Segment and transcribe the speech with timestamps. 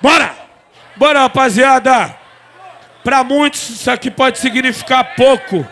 [0.00, 0.34] Bora!
[0.96, 2.16] Bora, rapaziada!
[3.02, 5.66] Pra muitos isso aqui pode significar pouco.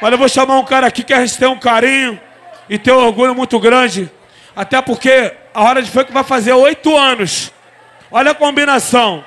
[0.00, 2.20] Mas eu vou chamar um cara aqui que a gente tem um carinho
[2.68, 4.10] e tem um orgulho muito grande.
[4.54, 7.52] Até porque a Roda de Funk vai fazer oito anos.
[8.10, 9.24] Olha a combinação.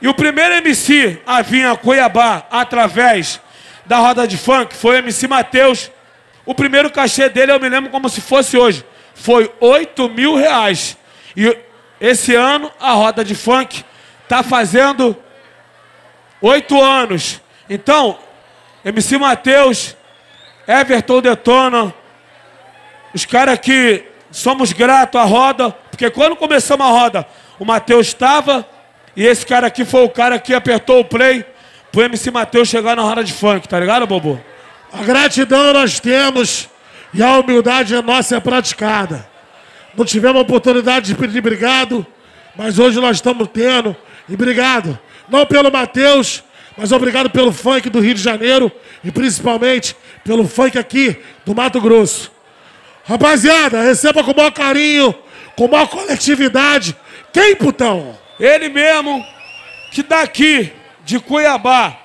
[0.00, 3.40] E o primeiro MC a vir a Cuiabá através
[3.86, 5.90] da Roda de Funk foi o MC Matheus.
[6.44, 8.84] O primeiro cachê dele eu me lembro como se fosse hoje.
[9.14, 10.96] Foi oito mil reais.
[11.36, 11.56] E
[12.02, 13.84] esse ano a Roda de Funk
[14.24, 15.16] está fazendo
[16.40, 17.40] oito anos.
[17.70, 18.18] Então,
[18.84, 19.96] MC Matheus,
[20.66, 21.94] Everton Detona,
[23.14, 27.26] os caras que somos gratos à roda, porque quando começamos a roda,
[27.56, 28.66] o Matheus estava
[29.14, 31.46] e esse cara aqui foi o cara que apertou o play
[31.92, 34.42] pro MC Matheus chegar na roda de funk, tá ligado, Bobo?
[34.92, 36.68] A gratidão nós temos
[37.14, 39.30] e a humildade é nossa é praticada.
[39.96, 42.06] Não tivemos a oportunidade de pedir obrigado,
[42.56, 43.94] mas hoje nós estamos tendo.
[44.28, 46.42] E obrigado, não pelo Matheus,
[46.76, 48.72] mas obrigado pelo funk do Rio de Janeiro
[49.04, 52.32] e principalmente pelo funk aqui do Mato Grosso.
[53.04, 55.14] Rapaziada, receba com o maior carinho,
[55.56, 56.96] com maior coletividade.
[57.32, 58.16] Quem, putão?
[58.38, 59.24] Ele mesmo,
[59.90, 60.72] que daqui
[61.04, 61.98] de Cuiabá,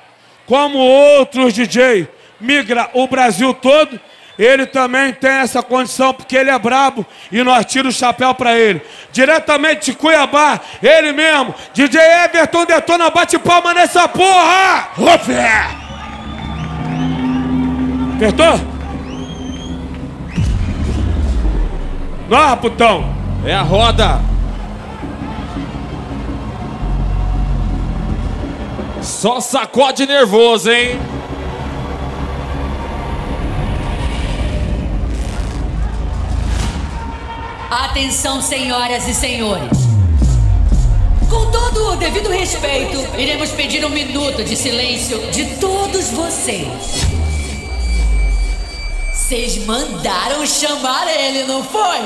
[0.46, 2.08] como outros DJ,
[2.40, 4.00] migra o Brasil todo,
[4.38, 8.58] ele também tem essa condição porque ele é brabo e nós tiramos o chapéu pra
[8.58, 8.82] ele.
[9.12, 14.90] Diretamente de Cuiabá, ele mesmo, DJ Everton Detona, bate palma nessa porra!
[14.98, 15.68] Ô, fé!
[18.16, 18.60] Apertou?
[22.30, 23.16] Não, putão!
[23.46, 24.20] É a roda.
[29.02, 31.00] Só sacode nervoso, hein?
[37.70, 39.78] Atenção, senhoras e senhores.
[41.30, 46.70] Com todo o devido respeito, iremos pedir um minuto de silêncio de todos vocês.
[49.14, 52.00] Vocês mandaram chamar ele, não foi?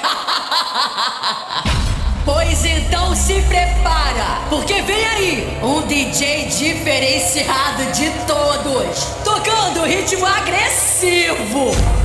[2.24, 12.03] pois então se prepara, porque vem aí um DJ diferenciado de todos, tocando ritmo agressivo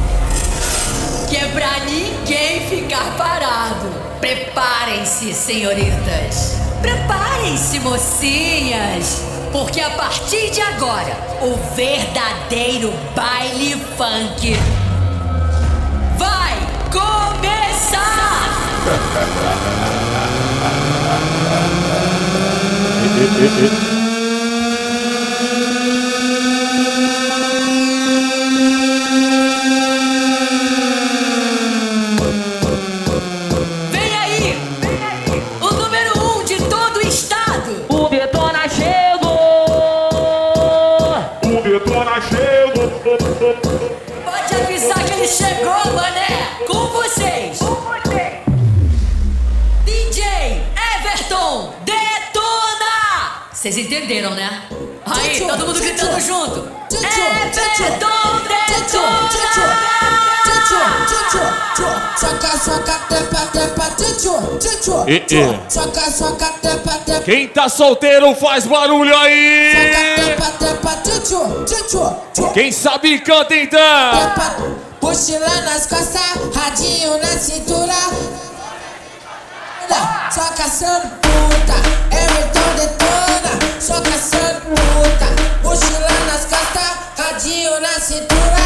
[1.29, 3.88] que é pra ninguém ficar parado.
[4.19, 6.57] Preparem-se, senhoritas.
[6.81, 9.23] Preparem-se, mocinhas.
[9.51, 14.57] Porque a partir de agora, o verdadeiro baile funk
[16.18, 16.57] vai
[16.91, 18.50] começar!
[53.69, 54.63] Vocês entenderam, né?
[55.06, 56.68] Aí, todo mundo gritando junto!
[66.59, 69.72] Tepa, Quem tá solteiro faz barulho aí!
[72.56, 73.80] Quem sabe canta então!
[75.00, 77.94] Mochila nas costas, radinho na cintura.
[80.31, 82.08] Só caçando puta.
[83.89, 85.27] Só caçando puta,
[85.63, 88.63] mochila nas costas, radinho na cintura.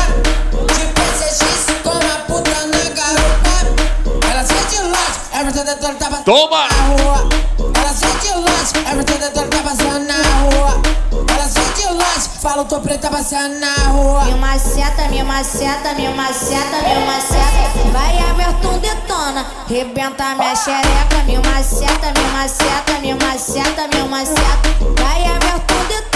[0.68, 4.28] De PCX com a puta na garupa.
[4.30, 6.68] Ela sai de longe, Everton detona tá passando Toma!
[6.68, 7.30] na rua.
[7.74, 10.23] Ela sai de longe, Everton detona tá passando na rua.
[12.54, 14.26] Fala tô preta passando na rua.
[14.26, 17.90] Me maceta, me maceta, me maceta, me maceta.
[17.92, 21.24] Vai Everton detona, rebenta minha xereca.
[21.26, 24.70] Me maceta, me maceta, me maceta, me maceta.
[25.02, 26.13] Vai Everton detona,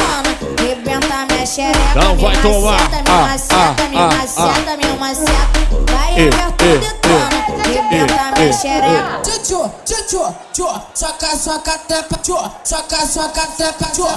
[0.60, 1.96] rebenta minha xereca.
[1.96, 2.90] Não vai maceta, tomar.
[2.90, 5.68] Me Ah, maceta, ah, me ah, maceta, me maceta.
[5.92, 9.22] Vai Eh, Everton eh, detona, eh, rebenta eh, minha xereca.
[9.24, 14.08] Tchô, tchô, tchô, tchô, soca, soca, tepa, tchô, soca, soca, tepa, tchô.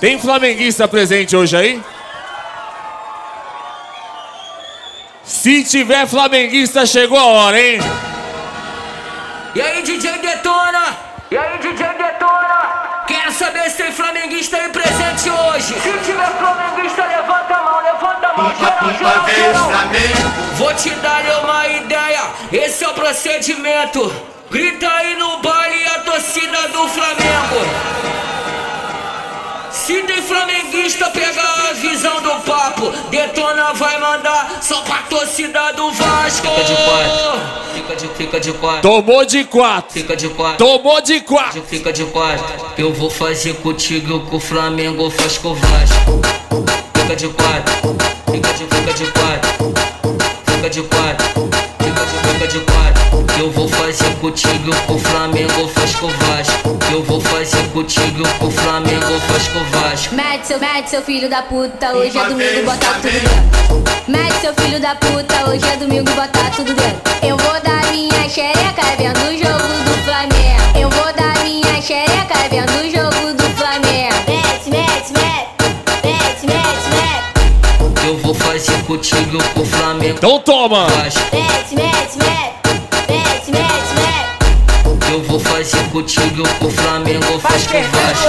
[0.00, 1.82] Tem flamenguista presente hoje aí?
[5.24, 7.78] Se tiver flamenguista, chegou a hora, hein?
[9.54, 10.96] E aí, DJ Detona?
[11.30, 11.91] E aí, DJ
[14.22, 15.74] flamenguista aí presente hoje.
[15.80, 20.32] Se tiver flamenguista, levanta a mão, levanta a mão, geral, geral, geral.
[20.54, 22.20] Vou te dar uma ideia,
[22.52, 24.14] esse é o procedimento.
[24.50, 28.12] Grita aí no baile a torcida do Flamengo.
[29.70, 31.31] Se tem flamenguista, pega
[35.22, 36.48] torcida do Vasco.
[36.48, 37.40] Fica de quatro,
[37.74, 38.82] fica de, fica de quatro.
[38.82, 39.92] Tomou de quatro.
[39.92, 40.58] Fica de quatro.
[40.58, 41.62] Tomou de quatro.
[41.62, 42.44] Fica de quatro.
[42.76, 46.20] Eu vou fazer contigo o que o Flamengo faz com o Vasco.
[46.96, 47.96] Fica de quatro.
[48.32, 49.74] Fica de, fica de quatro.
[50.44, 51.31] Fica de quatro.
[53.42, 56.78] Eu vou fazer contigo o Flamengo faz com o Vasco.
[56.92, 60.14] Eu vou fazer contigo o Flamengo faz com o Vasco.
[60.14, 63.84] Mete seu, mete seu filho da puta, hoje é domingo, bota tudo dentro.
[64.06, 67.02] Mete seu filho da puta, hoje é domingo, bota tudo dentro.
[67.20, 70.78] Eu vou dar minha xereca vendo o jogo do Flamengo.
[70.80, 74.14] Eu vou dar minha xereca vendo o jogo do Flamengo.
[74.28, 75.48] Mete, mete, mete,
[76.04, 78.06] mete, mete, mete.
[78.06, 80.86] Eu vou fazer contigo o Flamengo Então toma.
[80.86, 82.61] mete, mete, mete,
[85.62, 88.28] fazer contigo o Flamengo faz com o Vasco.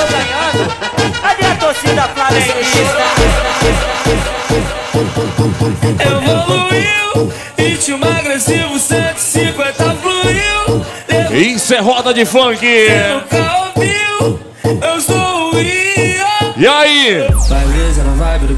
[1.19, 3.03] Cadê a torcida flamenguista?
[5.99, 10.85] Evoluiu, ritmo agressivo, 150 fluiu.
[11.31, 12.63] Isso é roda de funk.
[12.63, 16.53] Nunca ouviu, eu sou o Rio.
[16.55, 17.27] E aí?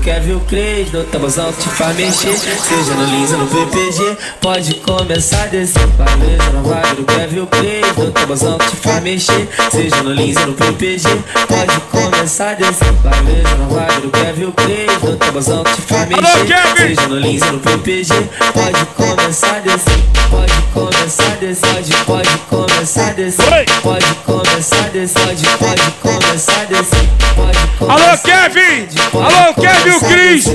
[0.06, 2.38] Vai beleza na vibe do tabuzão que te faz mexer.
[2.38, 5.88] Seja no Lins no PPG, pode começar a descer.
[5.88, 9.50] Beleza na vibe do Kevin Cres, no tabuzão que te faz mexer.
[9.72, 11.10] Seja no Lins no PPG,
[11.48, 11.95] pode começar
[12.26, 12.92] a descer.
[13.04, 16.78] Vai beleza na vibe do Kevin Cres, no tabuzão que te faz mexer.
[16.78, 18.14] Seja no Lins no PPG,
[18.52, 20.04] pode começar a descer.
[20.32, 23.46] Pode começar a descer, pode, pode começar a descer.
[23.82, 27.10] Pode começar a descer, pode, pode começar a descer.
[27.36, 28.88] Pode Alô, começar Kevin!
[29.12, 30.46] Pode Alô, Kevin e o começar Cris!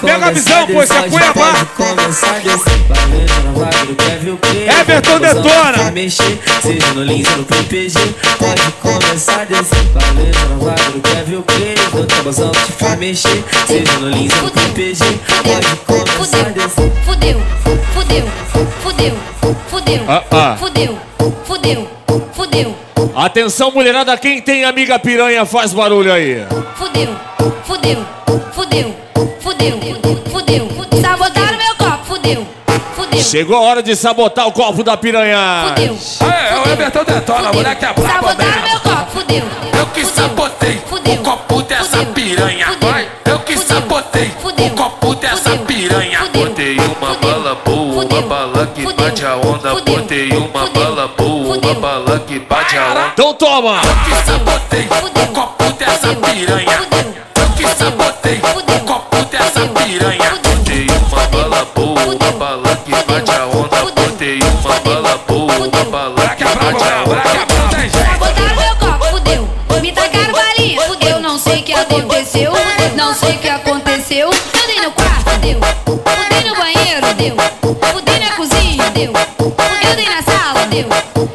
[0.00, 1.66] Pega a visão, começar pô, esse é Cuiabá.
[1.76, 4.38] Começar vai o.
[4.80, 5.90] Everton Vai detona.
[5.90, 7.98] vai seja no Lins no PPG.
[8.38, 11.92] Pode começar desse, vai ver na vibe do Kevin o Cris.
[11.92, 15.04] No tabuzão que te faz mexer, seja no Lins ou no PPG.
[15.86, 16.90] Pode começar desse.
[17.04, 17.40] Fudeu,
[17.94, 18.28] fudeu,
[18.82, 19.14] fudeu,
[19.70, 20.56] fudeu, Ah, ah.
[20.58, 20.98] fudeu,
[21.44, 21.88] fudeu,
[22.32, 22.74] fudeu,
[23.14, 26.44] Atenção, mulherada, quem tem amiga piranha faz barulho aí.
[26.76, 27.14] fudeu,
[27.64, 28.04] fudeu,
[28.52, 28.94] fudeu,
[29.40, 30.22] fudeu, fudeu,
[33.24, 35.74] Chegou a hora de sabotar o copo da piranha.
[35.76, 35.98] fudeu.
[36.30, 38.62] É, é o Everton Detona, moleque é brabo Sabotaram mesmo.
[38.68, 39.44] meu copo, fudeu.
[39.78, 40.14] Eu que Fudeu.
[40.28, 41.14] sabotei Fudeu.
[41.14, 42.12] o copo dessa Fudeu.
[42.12, 42.66] piranha.
[42.66, 42.90] Fudeu.
[42.92, 43.08] Vai.
[43.24, 43.76] Eu que Fudeu.
[43.76, 44.66] sabotei Fudeu.
[44.66, 45.64] o copo dessa Fudeu.
[45.66, 46.18] piranha.
[46.32, 47.30] Botei uma Fudeu.
[47.30, 48.18] bala boa, Fudeu.
[48.18, 49.04] uma bala que Fudeu.
[49.04, 49.74] bate a onda.
[49.74, 50.84] Botei uma Fudeu.
[50.84, 53.10] bala boa, uma bala que bate a onda.
[53.14, 53.80] Então toma.
[53.84, 55.24] Eu que sabotei Fudeu.
[55.24, 56.20] o copo dessa Fudeu.
[56.20, 56.83] piranha.
[73.14, 74.28] Não sei o que aconteceu.
[74.28, 75.60] Eu dei no quarto, fudeu.
[75.84, 77.36] Fudei no banheiro, fudeu.
[77.92, 79.12] Fudei na cozinha, fudeu.
[79.88, 80.88] Eu dei na sala, fudeu.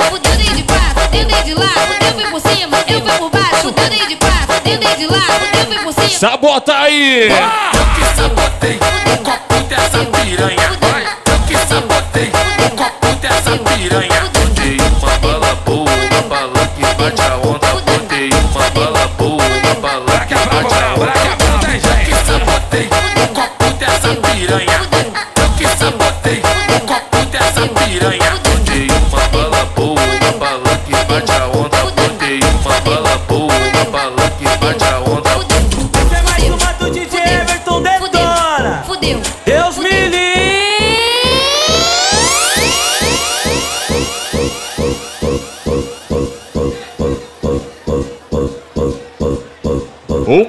[0.09, 3.29] Fudeu, dei de quatro, eu dei de lá, fudeu, fui por cima, eu fui por
[3.29, 3.67] baixo.
[3.67, 6.19] Eu dei de quatro, eu dei de lá, fudeu, fui por cima.
[6.19, 7.29] Sabota aí.
[7.29, 8.79] Eu que sabotei
[9.13, 10.88] o copo dessa piranha.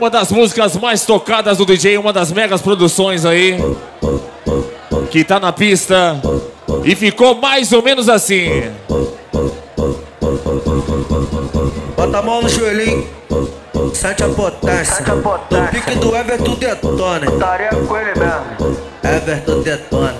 [0.01, 3.59] Uma das músicas mais tocadas do DJ, uma das megas produções aí.
[5.11, 6.19] Que tá na pista.
[6.83, 8.73] E ficou mais ou menos assim.
[11.95, 13.07] Bota a mão no joelhinho.
[13.93, 15.05] Sente a potência.
[15.05, 17.27] No pique do Everton detona.
[17.27, 18.79] Estaria com ele mesmo.
[19.05, 20.17] Everton detona.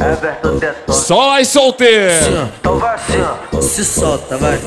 [0.00, 0.98] Everton Detona.
[0.98, 2.26] Só as solteiras.
[2.58, 3.34] Então vai assim, ó.
[3.60, 4.58] Se solta, vai.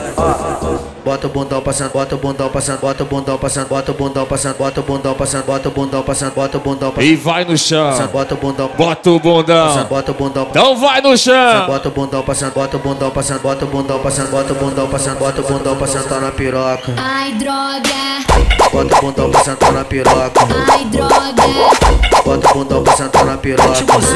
[1.03, 4.25] Bota o bundão passando, bota o bundão passando, bota o bundão passando, bota o bundão
[4.25, 7.43] passando, bota o bundão passando, bota o bundão passando, bota o bundão passando, E vai
[7.43, 8.07] no chão.
[8.07, 9.85] bota o bundão Bota o bundão.
[9.85, 11.65] bota o bundão Então vai no chão.
[11.67, 14.87] Bota o bundão passando, bota o bundão passando, bota o bundão passando, bota o bundão
[14.87, 16.93] passando, bota o bundão passando, tá na piroca.
[16.97, 18.71] Ai, droga.
[18.71, 20.47] Bota o bundão passando, tá na piroca.
[20.71, 21.43] Ai, droga.
[22.23, 23.73] Bota o bundão passando, tá na piroca.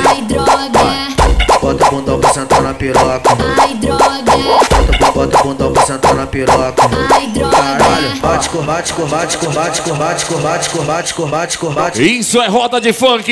[0.08, 1.27] Ai, droga.
[1.62, 3.38] Bota o bundão pra sentar na piroca.
[3.62, 4.38] Ai, droga.
[4.38, 6.84] Bota, bota o bundão pra sentar na piroca.
[7.14, 7.58] Ai, droga.
[7.58, 11.28] Caralho, bate, cor, bate, cor, bate, cor, bate, cor, bate, cor, bate, cor, bate, cor,
[11.28, 12.20] bate, cor, bate.
[12.20, 13.32] Isso é roda de funk.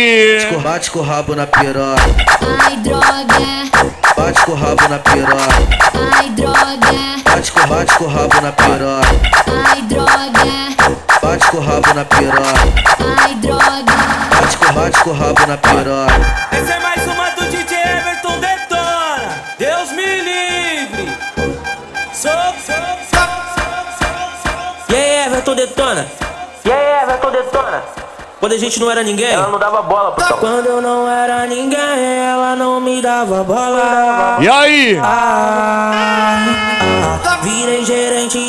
[0.50, 2.02] Cor, bate com o rabo na piroca.
[2.64, 3.26] Ai, droga.
[4.18, 5.36] Bate com o rabo na piroca.
[6.18, 6.76] Ai, droga.
[7.26, 9.08] Bate com, bate com o rabo na piroca.
[9.70, 10.46] Ai, droga.
[11.22, 12.44] Bate com o rabo na piroca.
[13.24, 13.96] Ai, droga.
[14.30, 16.46] Bate com, bate com o rabo na piroca.
[16.52, 17.15] Essa é mais uma
[28.46, 29.32] Quando a gente não era ninguém?
[29.32, 30.38] Ela não dava bola, putão.
[30.38, 31.80] Quando eu não era ninguém,
[32.30, 34.38] ela não me dava bola.
[34.40, 35.00] E aí?
[35.02, 36.35] Ah, ah,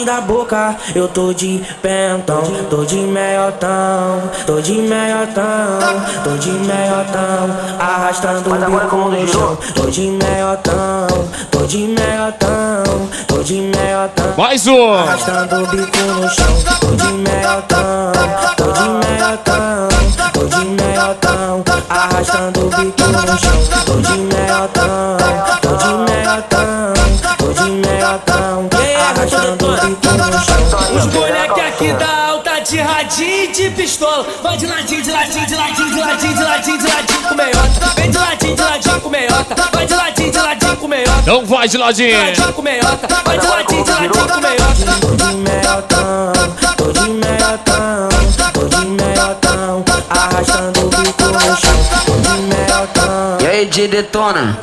[0.05, 5.79] da boca, eu tô de pentão, tô de meiotão, tô de meiotão,
[6.25, 11.07] tô de meiotão, arrastando o bico no chão, tô de meiotão,
[11.53, 14.35] tô de meiotão, tô de meiotão.
[14.37, 14.93] Mais um.
[14.93, 18.13] Arrastando o bico no chão, tô de meiotão,
[18.57, 19.89] tô de meiotão,
[20.33, 25.06] tô de meiotão, arrastando o bico no chão, tô de meiotão,
[33.07, 34.27] alta de de pistola.
[34.43, 37.87] Vai de ladinho, de ladinho, de ladinho, de ladinho, de ladinho, de ladinho com meiota.
[37.97, 39.55] Vem de ladinho, de ladinho com meiota.
[39.73, 41.23] Vai de ladinho, de ladinho com meiota.
[41.27, 42.19] Não vai de ladinho.
[42.19, 43.09] Ladinho com meiota.
[43.25, 45.01] Vai de ladinho, de ladinho com meiota.
[45.01, 46.33] Tô de meiotão,
[46.77, 48.09] tô de meiotão,
[48.53, 53.39] tô de meiotão, arrastando o bico no chão, tô de meiotão.
[53.41, 54.59] E aí, DJ Detona?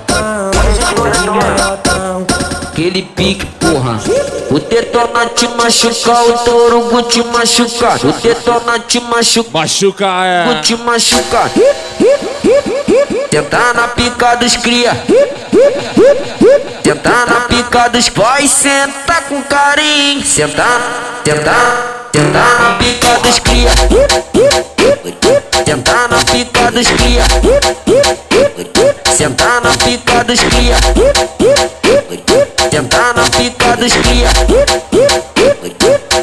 [2.73, 3.99] Aquele pique, porra.
[4.49, 7.99] O detona te machuca, o torugo te machuca.
[8.03, 10.61] O detona te machuca, Machuca o é.
[10.63, 11.51] te machuca.
[13.29, 14.91] Tentar na pica dos cria.
[16.81, 20.25] Tentar na pica dos vai sentar com carinho.
[20.25, 23.69] Sentar, tentar, tentar na pica dos cria.
[25.63, 27.23] Tentar na pica dos cria.
[29.15, 31.42] Sentar na pica dos cria.
[33.83, 34.29] Dos cria.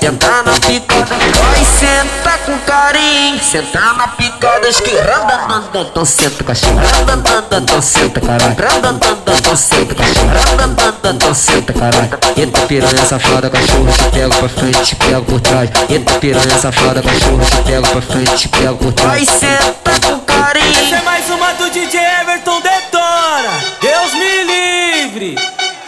[0.00, 3.38] Tentar na pica dos Vai sentar com carinho.
[3.38, 5.02] Sentar na pica dos cria.
[5.02, 6.78] Randandandandão, senta cachorro.
[6.78, 8.56] Randandandandão, senta caralho.
[8.58, 10.30] Randandandandão, senta cachorro.
[10.32, 12.18] Randandandandão, senta caralho.
[12.34, 13.92] Eita piranha safada, cachorro.
[13.92, 15.70] Te pego pra frente, te pego por trás.
[15.90, 17.44] Eita piranha safada, cachorro.
[17.44, 19.10] Te pego pra frente, te pego por trás.
[19.10, 20.86] Vai sentar com carinho.
[20.86, 23.52] Essa é mais uma do DJ Everton Detona.
[23.82, 25.36] Deus me livre.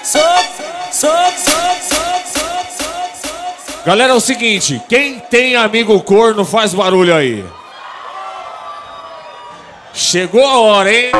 [0.05, 0.21] Sou,
[3.85, 7.45] Galera, é o seguinte: quem tem amigo corno faz barulho aí.
[9.93, 11.11] Chegou a hora, hein?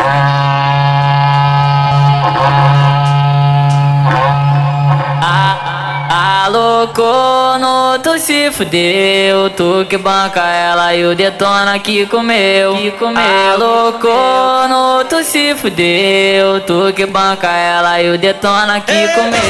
[6.55, 9.49] Alô, corno, tu se fudeu.
[9.57, 12.77] Tu que banca ela e o detona que comeu.
[12.77, 13.23] Que comeu.
[13.55, 16.61] Alô, corno, tu se fudeu.
[16.67, 19.41] Tu que banca ela e o detona que comeu.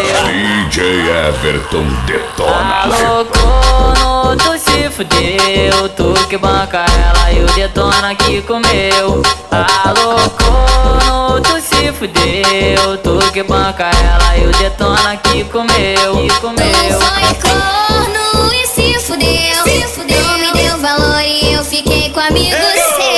[0.63, 0.85] DJ
[1.27, 2.83] Everton Detona.
[2.85, 5.89] Alô, corno, tu se fudeu.
[5.97, 9.23] Tu que banca ela e o detona que comeu.
[9.51, 12.99] Alô, corno, tu se fudeu.
[12.99, 16.17] Tu que banca ela e o detona que comeu.
[16.17, 16.57] Que comeu.
[16.57, 19.65] Tu foi corno e se fudeu.
[19.65, 20.23] Se fudeu.
[20.23, 22.57] Não me deu valor e eu fiquei com amigo
[22.97, 23.12] seu.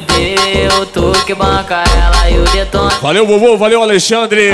[0.00, 0.86] Fudeu.
[0.86, 2.90] Tu que banca ela e o detona.
[3.00, 4.52] Valeu, vovô, valeu, Alexandre.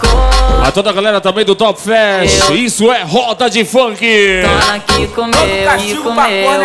[0.00, 2.50] Corno, A toda a galera também do Top Fest.
[2.50, 3.98] Isso é roda de funk.
[4.86, 5.32] que comeu,
[5.78, 6.62] que comeu.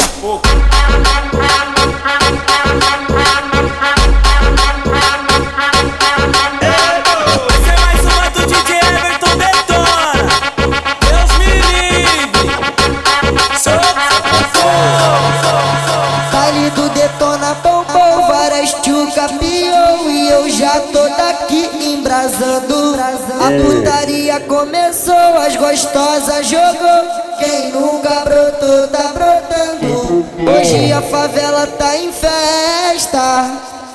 [22.24, 27.04] A putaria começou, as gostosas jogou
[27.40, 33.50] Quem nunca brotou tá brotando Hoje a favela tá em festa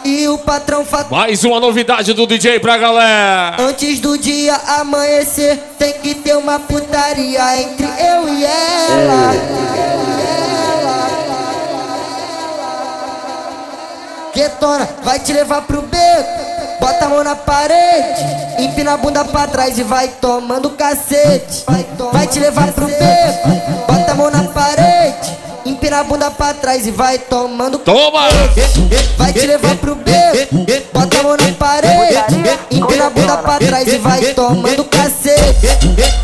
[0.04, 3.62] E o patrão fatura Mais uma novidade do DJ pra galera.
[3.62, 9.32] Antes do dia amanhecer, tem que ter uma putaria entre eu e ela.
[14.34, 16.45] Guetona, vai te levar pro beco.
[16.80, 18.24] Bota a mão na parede,
[18.58, 21.64] empina a bunda pra trás e vai tomando cacete.
[22.12, 23.48] Vai te levar pro beco.
[23.86, 27.78] Bota a mão na parede, empina a bunda pra trás e vai tomando.
[27.78, 28.28] Toma!
[29.16, 30.56] Vai te levar pro beco,
[30.92, 35.66] bota a mão na parede, empina a bunda pra trás e vai tomando cacete.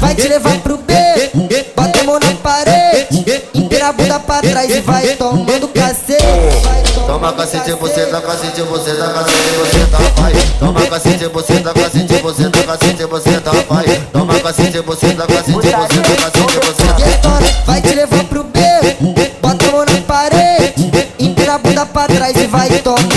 [0.01, 1.39] Vai te levar pro beco,
[1.77, 6.82] bota a mão na parede, empina a bunda pra trás e vai tomando cacete.
[7.07, 10.33] Toma cacete, você dá cacete, você dá cacete, você tá pai.
[10.59, 14.03] Toma cacete, você dá cacete, você dá cacete, você tá pai.
[14.13, 18.45] Toma cacete, você dá cacete, você dá cacete, você tá Detona, vai te levar pro
[18.45, 23.12] beco, bota a mão na parede, empina a bunda pra trás e vai tomando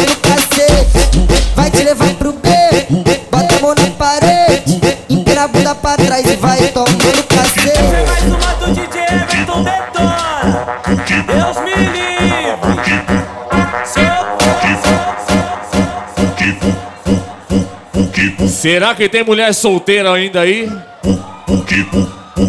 [18.66, 20.68] Será que tem mulher solteira ainda aí?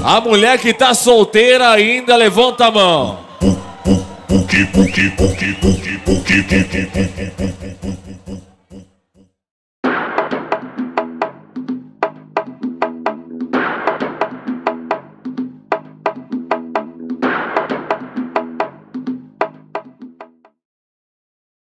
[0.02, 3.18] A mulher que tá solteira ainda, levanta a mão.